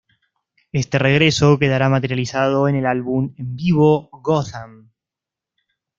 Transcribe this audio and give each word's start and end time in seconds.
Este 0.81 0.97
regreso 0.97 1.59
quedará 1.59 1.87
materializado 1.87 2.67
en 2.67 2.75
el 2.75 2.87
álbum 2.87 3.35
en 3.37 3.55
vivo 3.55 4.09
"Gotham". 4.11 4.89